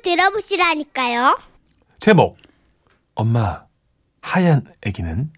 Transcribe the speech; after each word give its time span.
한번 0.00 0.02
들어보시라니까요. 0.02 1.38
제목 1.98 2.36
엄마 3.14 3.62
하얀 4.22 4.64
아기는 4.86 5.30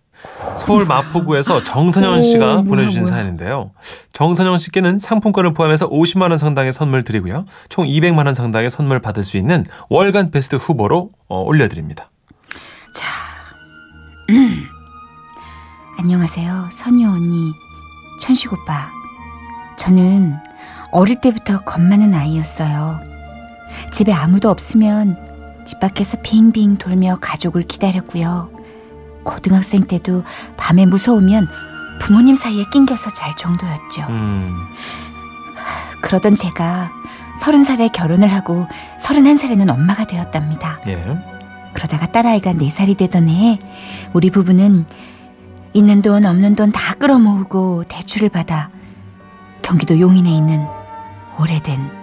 서울 0.57 0.87
마포구에서 0.87 1.65
정선영 1.65 2.23
씨가 2.23 2.59
오, 2.61 2.65
보내주신 2.65 3.03
뭐야, 3.03 3.11
뭐야. 3.11 3.23
사연인데요. 3.23 3.73
정선영 4.13 4.59
씨께는 4.59 4.99
상품권을 4.99 5.53
포함해서 5.53 5.89
50만 5.91 6.31
원 6.31 6.39
상당의 6.39 6.73
선물 6.73 7.03
드리고요. 7.03 7.45
총 7.69 7.87
200만 7.87 8.27
원 8.27 8.35
상당의 8.35 8.71
선물 8.71 9.01
받을 9.01 9.25
수 9.25 9.37
있는 9.37 9.65
월간 9.89 10.31
베스트 10.31 10.57
후보로 10.57 11.11
어, 11.29 11.41
올려드립니다. 11.43 12.11
자, 12.95 13.07
음. 14.31 14.65
안녕하세요. 15.99 16.69
선유 16.73 17.09
언니, 17.09 17.53
천식 18.21 18.53
오빠. 18.53 18.91
저는 19.77 20.37
어릴 20.93 21.21
때부터 21.21 21.61
겁 21.65 21.81
많은 21.81 22.15
아이였어요. 22.15 23.12
집에 23.93 24.13
아무도 24.13 24.51
없으면 24.51 25.17
집 25.65 25.79
밖에서 25.81 26.19
빙빙 26.23 26.77
돌며 26.79 27.19
가족을 27.21 27.63
기다렸고요. 27.63 28.51
고등학생 29.23 29.85
때도 29.85 30.25
밤에 30.57 30.87
무서우면 30.87 31.47
부모님 32.01 32.35
사이에 32.35 32.65
낑겨서 32.73 33.11
잘 33.11 33.35
정도였죠. 33.37 34.03
음, 34.09 34.53
그러던 36.01 36.35
제가 36.35 36.91
서른 37.41 37.63
살에 37.65 37.89
결혼을 37.89 38.29
하고 38.29 38.67
서른한 38.99 39.37
살에는 39.37 39.71
엄마가 39.71 40.05
되었답니다. 40.05 40.81
예. 40.89 41.19
그러다가 41.75 42.07
딸아이가 42.07 42.55
네 42.55 42.71
살이 42.71 42.95
되던 42.95 43.29
해에 43.29 43.59
우리 44.13 44.31
부부는 44.31 44.85
있는 45.75 46.03
돈 46.03 46.25
없는 46.27 46.55
돈 46.57 46.73
다 46.73 46.95
끌어모으고 46.95 47.85
대출을 47.85 48.29
받아 48.29 48.69
경기도 49.63 49.99
용인에 50.01 50.29
있는 50.31 50.67
오래된 51.39 52.02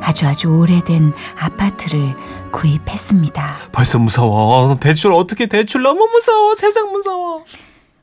아주 0.00 0.26
아주 0.26 0.48
오래된 0.48 1.12
아파트를 1.38 2.14
구입했습니다. 2.52 3.56
벌써 3.72 3.98
무서워. 3.98 4.78
대출 4.80 5.12
어떻게 5.12 5.46
대출 5.46 5.82
너무 5.82 6.06
무서워. 6.12 6.54
세상 6.54 6.92
무서워. 6.92 7.44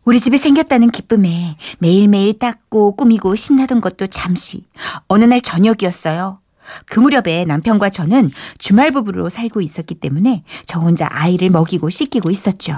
우리 0.05 0.19
집에 0.19 0.37
생겼다는 0.37 0.91
기쁨에 0.91 1.55
매일매일 1.79 2.37
닦고 2.37 2.95
꾸미고 2.97 3.35
신나던 3.35 3.79
것도 3.79 4.07
잠시 4.07 4.65
어느 5.07 5.23
날 5.23 5.39
저녁이었어요. 5.41 6.39
그 6.87 6.99
무렵에 6.99 7.45
남편과 7.45 7.89
저는 7.89 8.31
주말 8.57 8.91
부부로 8.91 9.29
살고 9.29 9.61
있었기 9.61 9.95
때문에 9.95 10.43
저 10.65 10.79
혼자 10.79 11.07
아이를 11.11 11.49
먹이고 11.49 11.89
씻기고 11.89 12.29
있었죠. 12.31 12.73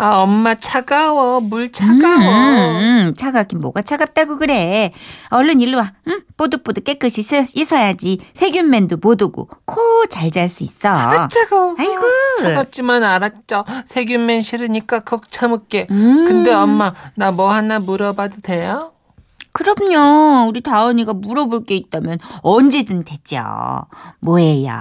아, 0.00 0.18
엄마 0.18 0.54
차가워. 0.54 1.40
물 1.40 1.62
음, 1.64 1.72
차가워. 1.72 2.78
음, 2.78 3.14
차갑긴 3.16 3.60
뭐가 3.60 3.82
차갑다고 3.82 4.38
그래. 4.38 4.92
얼른 5.30 5.60
일로 5.60 5.78
와. 5.78 5.92
응? 6.06 6.20
뽀득뽀득 6.36 6.84
깨끗이 6.84 7.20
씻- 7.22 7.48
씻어야지. 7.48 8.20
세균맨도 8.34 8.98
못 9.02 9.20
오고 9.20 9.48
코 9.66 10.06
잘 10.08 10.30
잘 10.30 10.48
수 10.48 10.62
있어. 10.62 10.88
아, 10.88 11.26
차가워. 11.28 11.74
아이고. 11.76 12.02
차갑지만 12.42 13.02
알았죠. 13.02 13.64
세균맨 13.86 14.42
싫으니까 14.42 15.00
걱 15.00 15.32
참을게. 15.32 15.88
음. 15.90 16.24
근데 16.28 16.52
엄마, 16.52 16.94
나 17.16 17.32
뭐 17.32 17.50
하나 17.50 17.78
물어봐도 17.80 18.40
돼요? 18.42 18.92
그럼요. 19.58 20.48
우리 20.48 20.60
다은이가 20.60 21.14
물어볼 21.14 21.64
게 21.64 21.74
있다면 21.74 22.18
언제든 22.42 23.02
되죠. 23.02 23.42
뭐예요? 24.20 24.72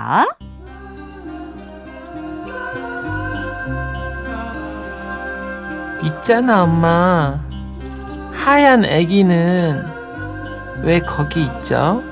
있잖아, 6.04 6.62
엄마. 6.62 7.40
하얀 8.32 8.86
애기는 8.86 9.84
왜 10.84 11.00
거기 11.00 11.42
있죠? 11.42 12.04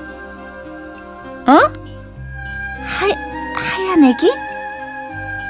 하, 1.46 1.56
하얀 3.54 4.02
애기? 4.02 4.28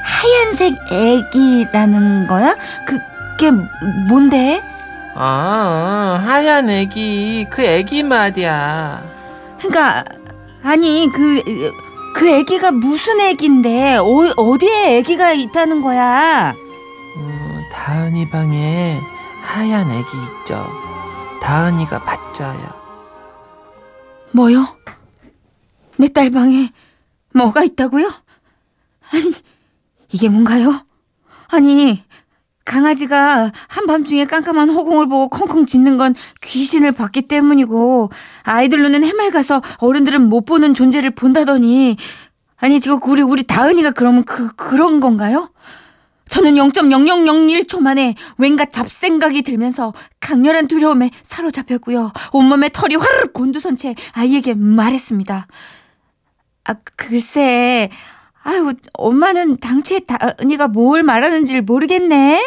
하얀색 0.03 0.75
애기라는 0.91 2.27
거야? 2.27 2.55
그게 2.85 3.49
뭔데? 4.07 4.61
아, 5.19 6.21
하얀 6.23 6.69
애기. 6.69 7.45
그 7.49 7.63
애기 7.63 8.03
말이야. 8.03 9.03
그러니까 9.59 10.03
아니 10.63 11.09
그 11.13 11.41
그 12.17 12.27
애기가 12.27 12.71
무슨 12.71 13.21
애기인데 13.21 13.97
어, 13.97 14.05
어디에 14.37 14.97
애기가 14.97 15.33
있다는 15.33 15.81
거야? 15.81 16.51
음, 17.15 17.61
다은이 17.71 18.31
방에 18.31 18.99
하얀 19.43 19.91
애기 19.91 20.07
있죠. 20.41 20.67
다은이가 21.43 22.03
봤자요. 22.03 22.59
뭐요? 24.31 24.75
내 25.97 26.07
딸 26.07 26.31
방에 26.31 26.71
뭐가 27.35 27.63
있다고요? 27.63 28.11
아니 29.13 29.33
이게 30.11 30.27
뭔가요? 30.27 30.83
아니 31.49 32.03
강아지가 32.67 33.53
한밤중에 33.69 34.25
깜깜한 34.25 34.69
허공을 34.69 35.07
보고 35.07 35.29
콩콩 35.29 35.65
짖는 35.65 35.97
건 35.97 36.13
귀신을 36.41 36.91
봤기 36.91 37.23
때문이고 37.23 38.11
아이들 38.43 38.83
눈은 38.83 39.05
해맑아서 39.05 39.61
어른들은 39.79 40.27
못 40.27 40.43
보는 40.45 40.73
존재를 40.73 41.11
본다더니 41.11 41.95
아니 42.57 42.79
지금 42.81 42.99
우리 43.05 43.21
우리 43.21 43.43
다은이가 43.43 43.91
그러면 43.91 44.25
그 44.25 44.53
그런 44.55 44.99
건가요? 44.99 45.49
저는 46.27 46.55
0.0001초 46.55 47.79
만에 47.79 48.15
왠가 48.37 48.65
잡생각이 48.65 49.43
들면서 49.43 49.93
강렬한 50.19 50.67
두려움에 50.67 51.09
사로잡혔고요. 51.23 52.11
온몸에 52.33 52.69
털이 52.73 52.95
화르륵 52.95 53.31
곤두선 53.31 53.77
채 53.77 53.95
아이에게 54.11 54.53
말했습니다. 54.55 55.47
아, 56.65 56.73
글쎄, 56.97 57.89
아유, 58.47 58.71
엄마는 58.93 59.57
당최 59.57 59.99
다은이가 59.99 60.69
뭘 60.69 61.03
말하는지를 61.03 61.63
모르겠네. 61.63 62.41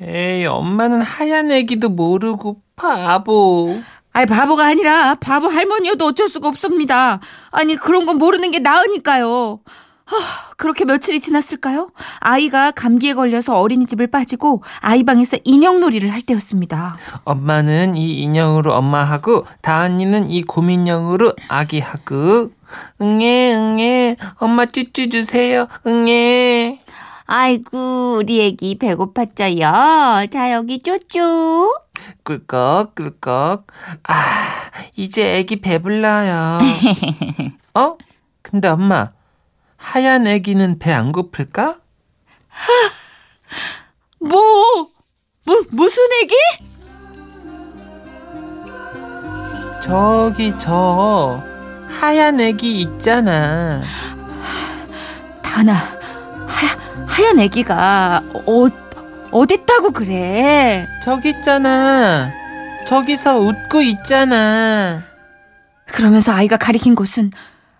에이, 0.00 0.46
엄마는 0.46 1.02
하얀 1.02 1.52
애기도 1.52 1.90
모르고 1.90 2.62
바보. 2.76 3.78
아이, 4.14 4.24
바보가 4.24 4.64
아니라 4.64 5.16
바보 5.16 5.48
할머니여도 5.48 6.06
어쩔 6.06 6.28
수가 6.28 6.48
없습니다. 6.48 7.20
아니, 7.50 7.76
그런 7.76 8.06
건 8.06 8.16
모르는 8.16 8.50
게 8.52 8.60
나으니까요. 8.60 9.60
하, 10.08 10.54
그렇게 10.56 10.84
며칠이 10.86 11.20
지났을까요? 11.20 11.90
아이가 12.20 12.70
감기에 12.70 13.12
걸려서 13.12 13.60
어린이집을 13.60 14.06
빠지고 14.06 14.62
아이 14.80 15.04
방에서 15.04 15.36
인형놀이를 15.44 16.10
할 16.12 16.22
때였습니다. 16.22 16.96
엄마는 17.24 17.96
이 17.96 18.22
인형으로 18.22 18.74
엄마하고 18.74 19.46
다은이는 19.60 20.30
이 20.30 20.42
곰인형으로 20.42 21.34
아기하고 21.48 22.52
응애 23.02 23.54
응애 23.54 24.16
엄마 24.38 24.64
쭈쭈 24.66 25.08
주세요 25.10 25.66
응애 25.86 26.80
아이고, 27.30 28.16
우리 28.20 28.40
애기 28.42 28.78
배고팠죠요. 28.78 30.30
자, 30.32 30.52
여기 30.54 30.78
쪼쪼. 30.78 31.70
꿀꺽 32.24 32.94
꿀꺽 32.94 33.66
아 34.04 34.14
이제 34.96 35.36
애기 35.36 35.60
배불러요 35.60 36.58
어? 37.74 37.96
근데 38.40 38.68
엄마 38.68 39.10
하얀 39.82 40.26
애기는 40.26 40.78
배 40.78 40.92
안 40.92 41.12
고플까? 41.12 41.78
뭐, 44.20 44.90
뭐, 45.44 45.62
무슨 45.70 46.02
애기? 46.22 46.34
저기 49.82 50.52
저 50.58 51.42
하얀 51.88 52.40
애기 52.40 52.80
있잖아 52.80 53.80
다나, 55.42 55.72
하, 55.72 57.06
하얀 57.06 57.38
애기가 57.38 58.22
어, 58.34 58.66
어딨다고 59.30 59.92
그래? 59.92 60.86
저기 61.02 61.30
있잖아 61.30 62.30
저기서 62.86 63.38
웃고 63.38 63.80
있잖아 63.82 65.02
그러면서 65.86 66.32
아이가 66.32 66.56
가리킨 66.58 66.94
곳은 66.94 67.30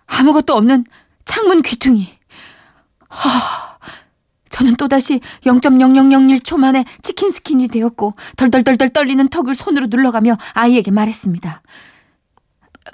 아무것도 0.07 0.55
없는 0.55 0.85
창문 1.29 1.61
귀퉁이. 1.61 2.09
하, 3.07 3.77
저는 4.49 4.77
또다시 4.77 5.19
0.0001초 5.41 6.57
만에 6.57 6.85
치킨 7.03 7.29
스킨이 7.29 7.67
되었고 7.67 8.15
덜덜덜덜 8.35 8.89
떨리는 8.89 9.29
턱을 9.29 9.53
손으로 9.53 9.87
눌러가며 9.91 10.37
아이에게 10.53 10.89
말했습니다. 10.89 11.61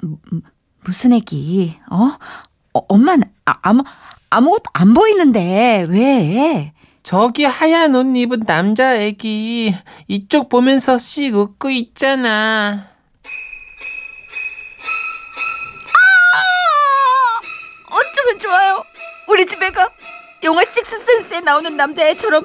음, 0.04 0.42
무슨 0.84 1.14
애기? 1.14 1.78
어? 1.90 2.10
어 2.74 2.78
엄마는 2.88 3.24
아, 3.46 3.58
아무 3.62 3.82
아무것도 4.28 4.64
안 4.74 4.92
보이는데 4.92 5.86
왜? 5.88 6.74
저기 7.02 7.44
하얀 7.44 7.94
옷 7.94 8.04
입은 8.04 8.40
남자 8.40 8.96
애기 8.96 9.74
이쪽 10.08 10.50
보면서 10.50 10.98
씩 10.98 11.34
웃고 11.34 11.70
있잖아. 11.70 12.95
우리 19.28 19.46
집 19.46 19.62
애가 19.62 19.88
영화 20.44 20.62
식스센스에 20.64 21.40
나오는 21.40 21.76
남자애처럼 21.76 22.44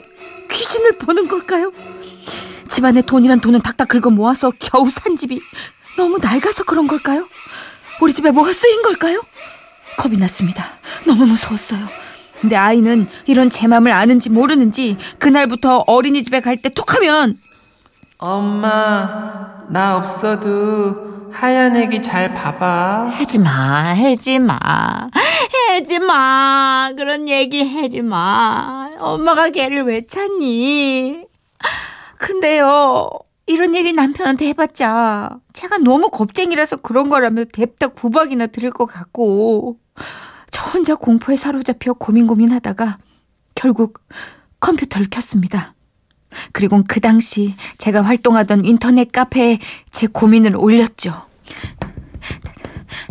귀신을 0.49 0.97
보는 0.97 1.27
걸까요? 1.27 1.71
집안에 2.67 3.01
돈이란 3.01 3.41
돈은 3.41 3.61
닥닥 3.61 3.87
긁어 3.89 4.09
모아서 4.09 4.51
겨우 4.59 4.89
산 4.89 5.15
집이 5.17 5.41
너무 5.97 6.17
낡아서 6.19 6.63
그런 6.63 6.87
걸까요? 6.87 7.27
우리 8.01 8.13
집에 8.13 8.31
뭐가 8.31 8.53
쓰인 8.53 8.81
걸까요? 8.81 9.21
겁이 9.97 10.17
났습니다. 10.17 10.65
너무 11.05 11.25
무서웠어요. 11.25 11.87
근데 12.39 12.55
아이는 12.55 13.07
이런 13.27 13.49
제 13.49 13.67
맘을 13.67 13.91
아는지 13.91 14.29
모르는지 14.29 14.97
그날부터 15.19 15.83
어린이집에 15.85 16.39
갈 16.39 16.55
때 16.57 16.69
툭 16.69 16.95
하면 16.95 17.37
엄마, 18.17 19.65
나 19.69 19.97
없어도 19.97 21.29
하얀 21.33 21.75
애기 21.75 22.01
잘 22.01 22.33
봐봐. 22.33 23.11
하지 23.13 23.37
마, 23.39 23.49
하지 23.93 24.39
마, 24.39 24.57
하지 25.71 25.99
마. 25.99 26.91
그런 26.97 27.29
얘기 27.29 27.63
하지 27.63 28.01
마. 28.01 28.91
엄마가 28.99 29.49
걔를 29.49 29.83
왜 29.83 30.05
찾니? 30.05 31.25
근데요, 32.17 33.09
이런 33.47 33.75
얘기 33.75 33.93
남편한테 33.93 34.47
해봤자 34.49 35.39
제가 35.53 35.79
너무 35.79 36.09
겁쟁이라서 36.09 36.77
그런 36.77 37.09
거라면 37.09 37.47
냅다 37.57 37.87
구박이나 37.87 38.47
들을 38.47 38.69
것 38.69 38.85
같고 38.85 39.79
저 40.51 40.69
혼자 40.69 40.95
공포에 40.95 41.35
사로잡혀 41.35 41.93
고민 41.93 42.27
고민 42.27 42.51
하다가 42.51 42.99
결국 43.55 44.01
컴퓨터를 44.59 45.07
켰습니다. 45.09 45.73
그리고 46.51 46.83
그 46.87 47.01
당시 47.01 47.55
제가 47.77 48.03
활동하던 48.03 48.65
인터넷 48.65 49.11
카페에 49.11 49.59
제 49.89 50.07
고민을 50.07 50.55
올렸죠. 50.55 51.25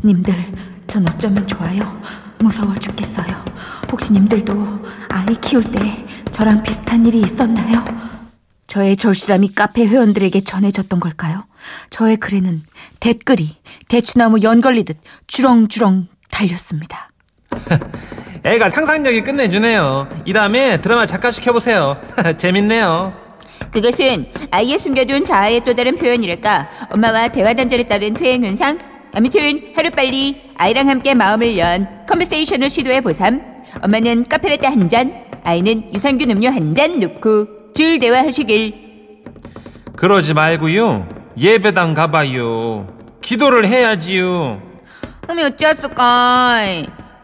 님들, 0.04 0.32
전 0.86 1.06
어쩌면 1.06 1.46
좋아요. 1.46 2.00
무서워 2.40 2.74
죽겠어요. 2.74 3.44
혹시 3.92 4.12
님들도 4.12 4.52
아이 5.08 5.34
키울 5.40 5.62
때 5.64 5.80
저랑 6.32 6.62
비슷한 6.62 7.04
일이 7.06 7.20
있었나요? 7.20 7.84
저의 8.66 8.96
절실함이 8.96 9.54
카페 9.54 9.86
회원들에게 9.86 10.40
전해졌던 10.42 11.00
걸까요? 11.00 11.44
저의 11.90 12.16
글에는 12.16 12.62
댓글이 13.00 13.56
대추나무 13.88 14.42
연 14.42 14.60
걸리듯 14.60 14.96
주렁주렁 15.26 16.06
달렸습니다. 16.30 17.10
애가 18.44 18.70
상상력이 18.70 19.22
끝내주네요. 19.22 20.08
이 20.24 20.32
다음에 20.32 20.80
드라마 20.80 21.04
작가 21.04 21.30
시켜보세요. 21.30 22.00
재밌네요. 22.38 23.12
그것은 23.72 24.26
아이의 24.50 24.78
숨겨둔 24.78 25.24
자아의 25.24 25.60
또 25.64 25.74
다른 25.74 25.96
표현이랄까. 25.96 26.70
엄마와 26.92 27.28
대화 27.28 27.52
단절에 27.52 27.82
따른 27.84 28.14
퇴행 28.14 28.44
현상. 28.44 28.78
아무튼 29.14 29.72
하루빨리 29.74 30.42
아이랑 30.56 30.88
함께 30.88 31.14
마음을 31.14 31.58
연 31.58 32.04
컨버세이션을 32.08 32.70
시도해 32.70 33.00
보삼. 33.00 33.40
엄마는 33.82 34.24
카페라떼 34.28 34.66
한 34.66 34.88
잔, 34.88 35.24
아이는 35.44 35.92
유산균 35.94 36.30
음료 36.30 36.48
한 36.50 36.74
잔 36.74 36.98
넣고 36.98 37.72
줄 37.74 37.98
대화하시길. 37.98 38.74
그러지 39.96 40.34
말고요. 40.34 41.08
예배당 41.38 41.94
가봐요. 41.94 42.86
기도를 43.22 43.66
해야지요. 43.66 44.60
그럼 45.22 45.46
어찌했을까? 45.46 46.60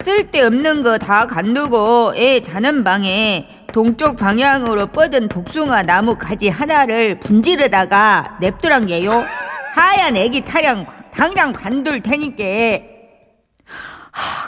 쓸데없는 0.02 0.82
거 0.82 0.98
다 0.98 1.26
간두고 1.26 2.14
애 2.16 2.40
자는 2.40 2.84
방에 2.84 3.48
동쪽 3.72 4.16
방향으로 4.16 4.86
뻗은 4.86 5.28
복숭아 5.28 5.82
나무 5.82 6.14
가지 6.16 6.48
하나를 6.48 7.18
분지르다가 7.18 8.38
냅두란 8.40 8.86
게요. 8.86 9.24
하얀 9.74 10.16
애기 10.16 10.42
타령 10.42 10.86
당장 11.16 11.52
관둘 11.52 12.00
테니까. 12.00 12.44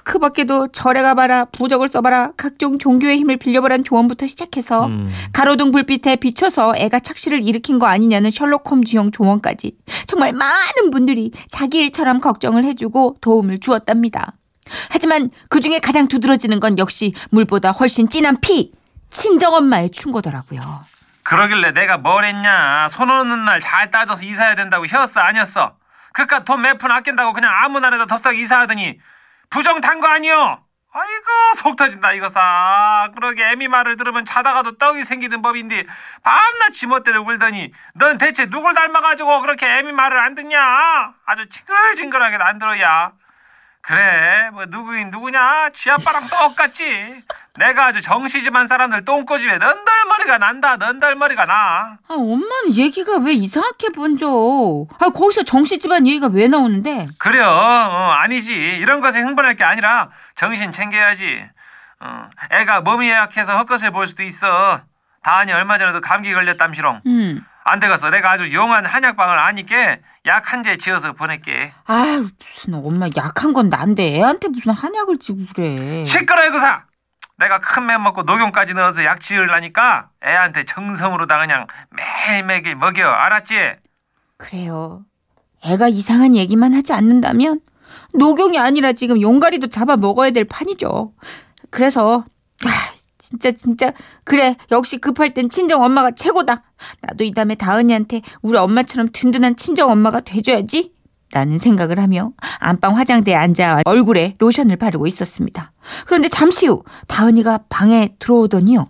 그 0.04 0.18
밖에도 0.18 0.68
절에 0.68 1.02
가봐라, 1.02 1.44
부적을 1.46 1.88
써봐라, 1.88 2.32
각종 2.38 2.78
종교의 2.78 3.18
힘을 3.18 3.36
빌려보란 3.36 3.84
조언부터 3.84 4.26
시작해서 4.26 4.86
음. 4.86 5.10
가로등 5.34 5.70
불빛에 5.70 6.16
비춰서 6.16 6.74
애가 6.76 7.00
착시를 7.00 7.46
일으킨 7.46 7.78
거 7.78 7.86
아니냐는 7.86 8.30
셜록 8.30 8.70
홈즈형 8.70 9.10
조언까지 9.10 9.76
정말 10.06 10.32
많은 10.32 10.90
분들이 10.90 11.30
자기 11.50 11.80
일처럼 11.80 12.20
걱정을 12.20 12.64
해주고 12.64 13.16
도움을 13.20 13.58
주었답니다. 13.60 14.32
하지만 14.90 15.30
그 15.50 15.60
중에 15.60 15.78
가장 15.78 16.08
두드러지는 16.08 16.58
건 16.60 16.78
역시 16.78 17.12
물보다 17.30 17.72
훨씬 17.72 18.08
진한 18.08 18.40
피, 18.40 18.72
친정엄마의 19.10 19.90
충고더라고요. 19.90 20.84
그러길래 21.22 21.72
내가 21.72 21.98
뭘 21.98 22.24
했냐. 22.24 22.88
손 22.90 23.10
오는 23.10 23.44
날 23.44 23.60
잘 23.60 23.90
따져서 23.90 24.22
이사해야 24.22 24.54
된다고 24.56 24.86
혔어 24.86 25.20
아니었어. 25.20 25.72
그깟 26.18 26.44
돈 26.44 26.60
몇 26.62 26.78
푼 26.78 26.90
아낀다고 26.90 27.32
그냥 27.32 27.52
아무 27.62 27.78
날에도 27.78 28.06
덥석 28.06 28.36
이사하더니 28.36 28.98
부정 29.50 29.80
탄 29.80 30.00
거 30.00 30.08
아니요. 30.08 30.64
아이고 30.92 31.24
속 31.58 31.76
터진다 31.76 32.12
이거사. 32.14 33.10
그러게 33.14 33.44
애미 33.50 33.68
말을 33.68 33.96
들으면 33.96 34.24
자다가도 34.24 34.78
떡이 34.78 35.04
생기는 35.04 35.42
법인데 35.42 35.86
밤낮 36.24 36.72
지멋대로 36.72 37.24
굴더니 37.24 37.72
넌 37.94 38.18
대체 38.18 38.46
누굴 38.46 38.74
닮아가지고 38.74 39.42
그렇게 39.42 39.66
애미 39.66 39.92
말을 39.92 40.18
안 40.18 40.34
듣냐? 40.34 41.14
아주 41.24 41.48
징글징글하게 41.50 42.36
안 42.36 42.58
들어야. 42.58 43.12
그래 43.88 44.50
뭐 44.52 44.66
누구인 44.66 45.10
누구냐? 45.10 45.70
지 45.74 45.90
아빠랑 45.90 46.28
똑같지. 46.28 46.84
내가 47.56 47.86
아주 47.86 48.02
정시집안 48.02 48.68
사람들 48.68 49.06
똥꼬집에 49.06 49.56
넌덜머리가 49.56 50.36
난다 50.36 50.76
넌덜머리가 50.76 51.46
나. 51.46 51.54
아, 52.06 52.14
엄마는 52.14 52.74
얘기가 52.74 53.16
왜 53.24 53.32
이상하게 53.32 53.88
번져? 53.96 54.26
아, 55.00 55.08
거기서 55.08 55.44
정씨 55.44 55.78
집안 55.78 56.06
얘기가 56.06 56.26
왜 56.30 56.48
나오는데? 56.48 57.08
그래요 57.16 57.46
어, 57.48 58.10
아니지. 58.12 58.52
이런 58.52 59.00
것에 59.00 59.20
흥분할 59.20 59.56
게 59.56 59.64
아니라 59.64 60.10
정신 60.36 60.70
챙겨야지. 60.70 61.42
어, 62.00 62.28
애가 62.50 62.82
몸이 62.82 63.08
약해서 63.08 63.56
헛것을 63.56 63.90
볼 63.90 64.06
수도 64.06 64.22
있어. 64.22 64.82
다은이 65.22 65.50
얼마 65.54 65.78
전에도 65.78 66.02
감기 66.02 66.34
걸렸담시롱. 66.34 67.00
음. 67.06 67.42
안 67.68 67.80
되겠어 67.80 68.10
내가 68.10 68.32
아주 68.32 68.52
용한 68.52 68.86
한약방을 68.86 69.38
아니까 69.38 69.96
약한제 70.26 70.78
지어서 70.78 71.12
보낼게 71.12 71.72
아유, 71.86 72.26
무슨 72.38 72.74
엄마 72.74 73.06
약한 73.16 73.52
건 73.52 73.68
난데 73.68 74.16
애한테 74.16 74.48
무슨 74.48 74.72
한약을 74.72 75.18
지고 75.18 75.38
그래. 75.54 76.04
시끄러워 76.06 76.50
그사 76.50 76.84
내가 77.38 77.60
큰맘 77.60 78.02
먹고 78.02 78.22
녹용까지 78.24 78.74
넣어서 78.74 79.04
약 79.04 79.20
지으려니까 79.20 80.08
애한테 80.24 80.64
정성으로 80.64 81.26
다 81.26 81.38
그냥 81.38 81.66
매일매일 81.90 82.74
먹여 82.74 83.06
알았지? 83.08 83.54
그래요. 84.36 85.04
애가 85.64 85.88
이상한 85.88 86.34
얘기만 86.36 86.74
하지 86.74 86.92
않는다면 86.92 87.60
녹용이 88.14 88.58
아니라 88.58 88.92
지금 88.92 89.20
용가리도 89.20 89.68
잡아 89.68 89.96
먹어야 89.96 90.30
될 90.30 90.44
판이죠. 90.44 91.12
그래서 91.70 92.24
아, 92.64 92.87
진짜 93.18 93.50
진짜 93.52 93.92
그래 94.24 94.56
역시 94.70 94.98
급할 94.98 95.34
땐 95.34 95.50
친정 95.50 95.82
엄마가 95.82 96.12
최고다. 96.12 96.62
나도 97.02 97.24
이 97.24 97.32
다음에 97.32 97.54
다은이한테 97.56 98.22
우리 98.42 98.56
엄마처럼 98.56 99.08
든든한 99.12 99.56
친정 99.56 99.90
엄마가 99.90 100.20
돼줘야지. 100.20 100.92
라는 101.30 101.58
생각을 101.58 101.98
하며 102.00 102.32
안방 102.58 102.96
화장대에 102.96 103.34
앉아 103.34 103.82
얼굴에 103.84 104.36
로션을 104.38 104.76
바르고 104.76 105.06
있었습니다. 105.06 105.72
그런데 106.06 106.28
잠시 106.30 106.66
후 106.66 106.82
다은이가 107.06 107.64
방에 107.68 108.14
들어오더니요. 108.18 108.88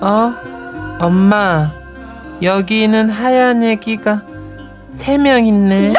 어? 0.00 0.34
엄마, 1.00 1.72
여기는 2.42 3.08
하얀 3.08 3.62
애기가 3.62 4.22
세 4.90 5.16
명 5.16 5.46
있네. 5.46 5.94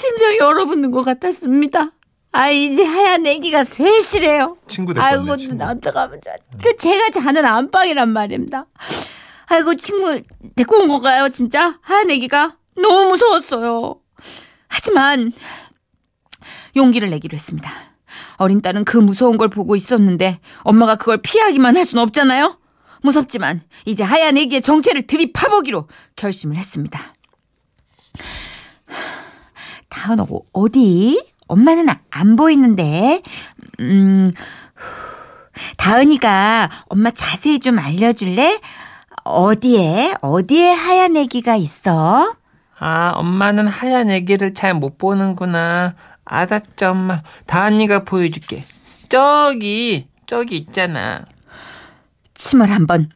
심장이 0.00 0.40
얼어붙는 0.40 0.90
것 0.90 1.02
같았습니다. 1.02 1.90
아 2.32 2.48
이제 2.48 2.84
하얀 2.84 3.26
애기가 3.26 3.64
셋이래요. 3.64 4.56
친구 4.66 4.94
아이고 4.96 5.24
됐었네 5.24 5.36
친구 5.36 5.54
나 5.56 5.70
어떡하면 5.72 6.20
좋아. 6.22 6.32
그 6.62 6.76
제가 6.76 7.10
자는 7.10 7.44
안방이란 7.44 8.08
말입니다. 8.08 8.66
아이고 9.46 9.74
친구 9.74 10.20
데리고 10.56 10.76
온 10.76 10.88
건가요 10.88 11.28
진짜? 11.28 11.78
하얀 11.82 12.10
애기가 12.10 12.56
너무 12.76 13.10
무서웠어요. 13.10 14.00
하지만 14.68 15.32
용기를 16.76 17.10
내기로 17.10 17.34
했습니다. 17.34 17.70
어린 18.36 18.62
딸은 18.62 18.84
그 18.84 18.96
무서운 18.96 19.36
걸 19.36 19.48
보고 19.48 19.76
있었는데 19.76 20.40
엄마가 20.62 20.96
그걸 20.96 21.20
피하기만 21.20 21.76
할 21.76 21.84
순 21.84 21.98
없잖아요. 21.98 22.58
무섭지만 23.02 23.62
이제 23.86 24.02
하얀 24.04 24.38
애기의 24.38 24.62
정체를 24.62 25.06
들이파보기로 25.06 25.88
결심을 26.16 26.56
했습니다. 26.56 27.14
다은 30.00 30.18
어, 30.20 30.26
어디? 30.54 31.22
엄마는 31.46 31.90
아- 31.90 31.98
안 32.10 32.36
보이는데. 32.36 33.22
음. 33.80 34.30
다은이가 35.76 36.70
엄마 36.88 37.10
자세히 37.10 37.60
좀 37.60 37.78
알려줄래? 37.78 38.58
어디에? 39.24 40.14
어디에 40.22 40.72
하얀 40.72 41.16
애기가 41.18 41.56
있어? 41.56 42.34
아, 42.78 43.12
엄마는 43.14 43.66
하얀 43.68 44.08
애기를 44.10 44.54
잘 44.54 44.72
못 44.72 44.96
보는구나. 44.96 45.94
알았죠, 46.24 46.90
엄마. 46.92 47.22
다은이가 47.46 48.04
보여줄게. 48.04 48.64
저기, 49.10 50.06
저기 50.26 50.56
있잖아. 50.56 51.24
침을 52.32 52.70
한번 52.72 53.10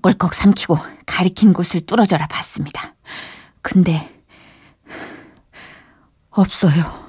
꿀꺽 0.00 0.32
삼키고 0.32 0.78
가리킨 1.06 1.52
곳을 1.52 1.80
뚫어져라 1.80 2.28
봤습니다. 2.28 2.94
근데 3.62 4.13
없어요. 6.34 7.04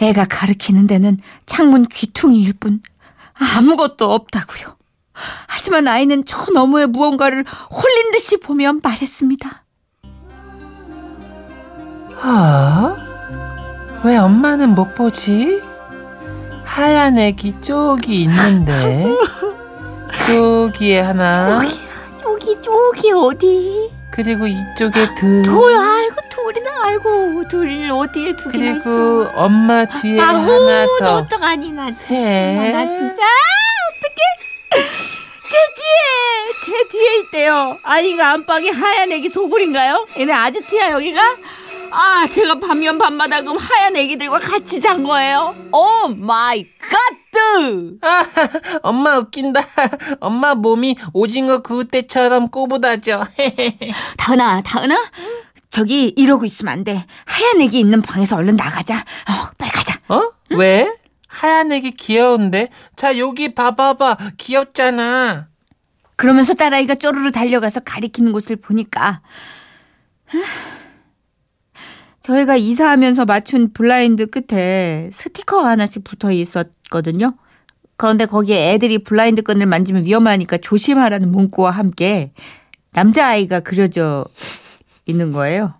애가 0.00 0.26
가리키는 0.26 0.86
데는 0.86 1.18
창문 1.46 1.86
귀퉁이일 1.86 2.54
뿐 2.54 2.80
아무것도 3.56 4.10
없다고요. 4.12 4.76
하지만 5.46 5.86
아이는 5.88 6.24
저 6.24 6.50
너머에 6.52 6.86
무언가를 6.86 7.44
홀린 7.70 8.10
듯이 8.12 8.38
보며 8.38 8.72
말했습니다. 8.82 9.64
어? 12.22 12.96
왜 14.04 14.16
엄마는 14.16 14.74
못 14.74 14.94
보지? 14.94 15.62
하얀 16.64 17.18
애기 17.18 17.60
쪽이 17.60 18.22
있는데 18.22 19.06
쪽이에 20.26 21.00
하나 21.00 21.62
저기 22.16 22.56
저기 22.62 23.12
어디? 23.12 23.90
그리고 24.10 24.46
이쪽에 24.46 25.14
둘둘 25.14 25.52
아이고 25.74 26.16
둘이나 26.52 26.70
아이고 26.84 27.46
둘 27.48 27.88
어디에 27.90 28.32
두 28.34 28.48
개나 28.48 28.72
있어? 28.76 28.82
그리고 28.90 29.30
엄마 29.34 29.84
뒤에 29.84 30.20
아우 30.20 30.36
하나 30.42 30.84
너더 30.86 31.14
어떡하니 31.16 31.72
나 31.72 31.86
진짜 31.90 32.06
셋. 32.08 32.72
나 32.72 32.84
진짜 32.90 33.22
어떡해 33.92 34.20
제 35.50 35.56
뒤에 35.76 36.52
제 36.66 36.88
뒤에 36.88 37.16
있대요 37.20 37.78
아이가 37.84 38.32
안방에 38.32 38.70
하얀 38.70 39.12
애기 39.12 39.28
소굴인가요? 39.28 40.06
얘네 40.18 40.32
아지트야 40.32 40.90
여기가? 40.92 41.22
아 41.92 42.26
제가 42.32 42.58
밤면 42.60 42.98
밤마다 42.98 43.40
그럼 43.40 43.56
하얀 43.56 43.96
애기들과 43.96 44.38
같이 44.38 44.80
잔 44.80 45.02
거예요 45.04 45.54
oh 45.72 46.08
my 46.08 46.64
god 46.80 47.20
아, 48.02 48.24
엄마 48.82 49.16
웃긴다. 49.18 49.60
엄마 50.20 50.54
몸이 50.54 50.96
오징어 51.12 51.58
구울 51.58 51.86
때처럼 51.86 52.48
꼬부다져. 52.48 53.24
다은아 54.16 54.62
다은아 54.62 54.96
저기 55.70 56.08
이러고 56.08 56.44
있으면 56.44 56.72
안 56.72 56.84
돼 56.84 57.04
하얀 57.24 57.60
애기 57.60 57.78
있는 57.80 58.02
방에서 58.02 58.36
얼른 58.36 58.56
나가자 58.56 58.96
어 58.98 59.50
빨리 59.56 59.70
가자 59.70 59.98
어? 60.08 60.30
왜? 60.50 60.92
하얀 61.28 61.70
애기 61.70 61.92
귀여운데? 61.92 62.68
자, 62.96 63.16
여기 63.16 63.54
봐봐봐. 63.54 64.18
귀엽잖아. 64.36 65.46
그러면서 66.16 66.54
딸아이가 66.54 66.96
쪼르르 66.96 67.30
달려가서 67.30 67.80
가리키는 67.80 68.32
곳을 68.32 68.56
보니까 68.56 69.22
하, 70.26 70.38
저희가 72.20 72.56
이사하면서 72.56 73.26
맞춘 73.26 73.72
블라인드 73.72 74.26
끝에 74.26 75.10
스티커가 75.12 75.68
하나씩 75.68 76.02
붙어 76.02 76.32
있었거든요. 76.32 77.34
그런데 77.96 78.26
거기에 78.26 78.72
애들이 78.74 78.98
블라인드 78.98 79.42
끈을 79.42 79.66
만지면 79.66 80.04
위험하니까 80.04 80.58
조심하라는 80.58 81.30
문구와 81.30 81.70
함께 81.70 82.32
남자아이가 82.90 83.60
그려져 83.60 84.24
있는 85.06 85.32
거예요. 85.32 85.74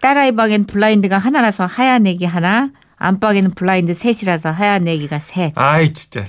딸아이 0.00 0.32
방엔 0.32 0.66
블라인드가 0.66 1.18
하나라서 1.18 1.66
하얀 1.66 2.06
애기 2.06 2.24
하나, 2.24 2.70
안방에는 2.96 3.52
블라인드 3.54 3.94
셋이라서 3.94 4.50
하얀 4.50 4.86
애기가 4.88 5.18
셋. 5.18 5.52
아이 5.56 5.92
진짜. 5.92 6.24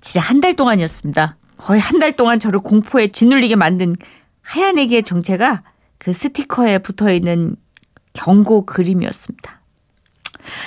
진짜 0.00 0.20
한 0.20 0.40
달 0.40 0.54
동안이었습니다. 0.56 1.36
거의 1.58 1.80
한 1.80 1.98
달 1.98 2.12
동안 2.16 2.38
저를 2.38 2.60
공포에 2.60 3.08
짓눌리게 3.08 3.56
만든 3.56 3.96
하얀 4.42 4.78
애기의 4.78 5.02
정체가 5.02 5.62
그 5.98 6.12
스티커에 6.12 6.78
붙어 6.78 7.10
있는 7.12 7.56
경고 8.14 8.64
그림이었습니다. 8.64 9.60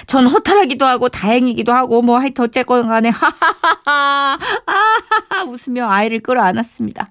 전 0.06 0.28
허탈하기도 0.28 0.86
하고 0.86 1.10
다행이기도 1.10 1.74
하고 1.74 2.02
뭐 2.04 2.20
하여튼 2.20 2.46
어쨌건 2.46 2.88
간에 2.88 3.10
하하하하 3.14 4.38
아하하 4.68 5.44
웃으며 5.46 5.90
아이를 5.90 6.20
끌어안았습니다. 6.22 7.10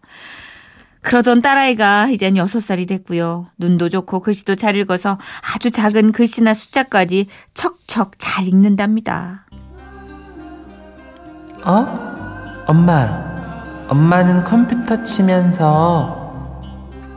그러던 1.03 1.43
딸아이가 1.43 2.09
이젠 2.09 2.37
여섯 2.37 2.61
살이 2.61 2.87
됐고요. 2.87 3.49
눈도 3.59 3.89
좋고 3.89 4.21
글씨도 4.21 4.55
잘 4.55 4.77
읽어서 4.77 5.19
아주 5.55 5.71
작은 5.71 6.13
글씨나 6.13 6.55
숫자까지 6.55 7.27
척척 7.55 8.13
잘 8.19 8.47
읽는답니다. 8.47 9.47
어? 11.65 12.65
엄마. 12.67 13.33
엄마는 13.89 14.45
컴퓨터 14.45 15.03
치면서 15.03 16.23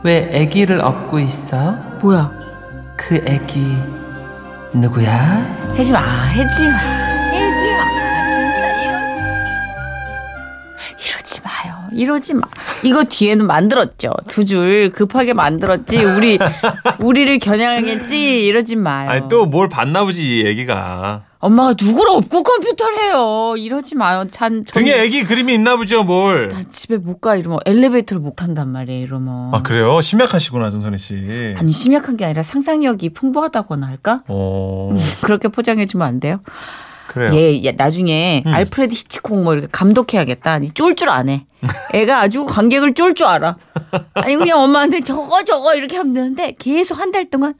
왜 0.02 0.28
애기를 0.32 0.80
업고 0.80 1.18
있어? 1.20 1.72
뭐야? 2.02 2.30
그 2.96 3.16
애기 3.26 3.76
누구야? 4.74 5.72
해지 5.76 5.92
마, 5.92 6.00
해지 6.26 6.64
마, 6.68 6.76
해지 6.76 7.72
마. 7.72 8.28
진짜 8.28 8.82
이러 8.82 8.98
이러지 10.98 11.40
마요. 11.42 11.86
이러지 11.92 12.34
마. 12.34 12.42
이거 12.84 13.04
뒤에는 13.04 13.46
만들었죠. 13.46 14.12
두 14.28 14.44
줄 14.44 14.90
급하게 14.92 15.34
만들었지. 15.34 16.04
우리 16.04 16.38
우리를 17.00 17.38
겨냥하겠지. 17.38 18.46
이러지 18.46 18.76
마요. 18.76 19.10
아니 19.10 19.28
또 19.28 19.46
뭘 19.46 19.68
봤나 19.68 20.04
보지 20.04 20.22
이 20.24 20.46
애기가. 20.46 21.22
엄마가 21.38 21.74
누구를 21.80 22.10
업고 22.12 22.42
컴퓨터를 22.42 22.98
해요. 22.98 23.54
이러지 23.58 23.94
마요. 23.94 24.24
잔 24.30 24.64
저기- 24.64 24.86
등에 24.86 25.02
애기 25.02 25.22
그림이 25.24 25.54
있나 25.54 25.76
보죠 25.76 26.02
뭘. 26.02 26.48
나 26.48 26.62
집에 26.70 26.96
못 26.96 27.20
가 27.20 27.36
이러면 27.36 27.58
엘리베이터를 27.66 28.20
못 28.20 28.36
탄단 28.36 28.68
말이에요. 28.68 29.02
이러면 29.04 29.54
아 29.54 29.62
그래요? 29.62 30.00
심약하시구나 30.00 30.70
전선희 30.70 30.98
씨. 30.98 31.54
아니 31.58 31.72
심약한 31.72 32.16
게 32.16 32.24
아니라 32.24 32.42
상상력이 32.42 33.10
풍부하다거나 33.10 33.86
할까? 33.86 34.22
어 34.28 34.94
그렇게 35.22 35.48
포장해 35.48 35.86
주면 35.86 36.06
안 36.06 36.20
돼요? 36.20 36.40
그래요. 37.16 37.34
얘, 37.34 37.64
얘 37.64 37.72
나중에 37.72 38.42
음. 38.44 38.52
알프레드 38.52 38.92
히치콕 38.94 39.42
뭐 39.42 39.54
이렇게 39.54 39.68
감독해야겠다. 39.72 40.60
쫄줄 40.74 41.08
아네. 41.08 41.46
애가 41.94 42.20
아주 42.20 42.44
관객을 42.44 42.92
쫄 42.92 43.14
줄 43.14 43.26
알아. 43.26 43.56
아니 44.14 44.36
그냥 44.36 44.60
엄마한테 44.60 45.00
저거 45.00 45.42
저거 45.44 45.74
이렇게 45.74 45.96
하면 45.96 46.12
되는데 46.12 46.52
계속 46.58 46.98
한 47.00 47.10
달 47.12 47.30
동안 47.30 47.54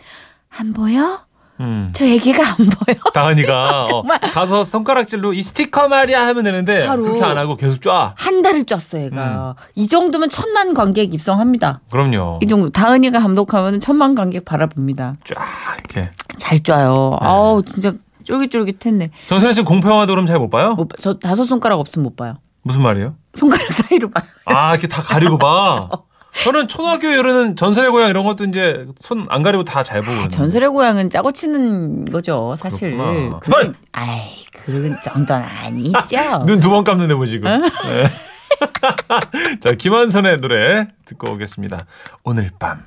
안 0.50 0.74
보여? 0.74 1.20
음. 1.60 1.90
저 1.94 2.04
애기가 2.04 2.46
안 2.46 2.54
보여? 2.56 2.96
다은이가 3.14 3.84
어, 3.84 3.84
정말. 3.86 4.20
가서 4.20 4.62
손가락질로 4.64 5.32
이 5.32 5.42
스티커 5.42 5.88
말이야 5.88 6.26
하면 6.26 6.44
되는데. 6.44 6.86
그렇게 6.86 7.24
안 7.24 7.38
하고 7.38 7.56
계속 7.56 7.80
쫙. 7.80 8.12
한 8.18 8.42
달을 8.42 8.64
쪘어 8.64 9.06
애가. 9.06 9.54
음. 9.58 9.62
이 9.74 9.88
정도면 9.88 10.28
천만 10.28 10.74
관객 10.74 11.14
입성합니다. 11.14 11.80
그럼요. 11.90 12.40
이 12.42 12.46
정도 12.46 12.68
다은이가 12.68 13.20
감독하면 13.20 13.80
천만 13.80 14.14
관객 14.14 14.44
바라봅니다. 14.44 15.14
쫙 15.24 15.38
이렇게. 15.78 16.10
잘 16.36 16.60
쪄요. 16.62 17.16
네. 17.22 17.26
아우 17.26 17.62
진짜 17.64 17.92
쫄깃쫄깃했네. 18.26 19.10
전선희 19.28 19.54
씨 19.54 19.62
공포 19.62 19.88
영화도 19.90 20.12
그럼 20.12 20.26
잘못 20.26 20.50
봐요? 20.50 20.74
못 20.74 20.88
봐- 20.88 20.96
저 21.00 21.14
다섯 21.18 21.44
손가락 21.44 21.80
없으면 21.80 22.04
못 22.04 22.16
봐요. 22.16 22.36
무슨 22.62 22.82
말이에요? 22.82 23.14
손가락 23.34 23.66
사이로 23.72 24.10
봐요. 24.10 24.24
아 24.44 24.72
이렇게 24.72 24.86
다 24.88 25.00
가리고 25.02 25.38
봐. 25.38 25.88
저는 26.44 26.68
초등학교 26.68 27.06
이르는 27.08 27.56
전설의 27.56 27.90
고향 27.90 28.10
이런 28.10 28.22
것도 28.24 28.44
이제 28.44 28.84
손 29.00 29.24
안 29.30 29.42
가리고 29.42 29.64
다 29.64 29.82
잘 29.82 30.02
보고. 30.02 30.20
아, 30.20 30.28
전설의 30.28 30.68
고향은 30.68 31.08
짜고 31.08 31.32
치는 31.32 32.04
거죠, 32.06 32.54
사실. 32.58 32.94
그렇구나. 32.94 33.38
그건, 33.38 33.66
헐! 33.68 33.74
아이, 33.92 34.42
그런 34.52 34.94
정도는 35.02 35.42
아니죠. 35.42 36.44
눈두 36.46 36.68
번 36.68 36.84
감는데 36.84 37.14
뭐 37.14 37.24
지금. 37.24 37.48
네. 37.50 38.04
자 39.60 39.72
김한선의 39.72 40.40
노래 40.40 40.88
듣고 41.06 41.32
오겠습니다. 41.32 41.86
오늘 42.24 42.50
밤. 42.58 42.82